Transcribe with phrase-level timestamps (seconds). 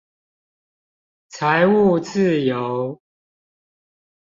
[1.29, 2.99] 財務自由